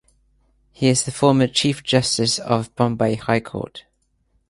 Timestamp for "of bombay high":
2.39-3.39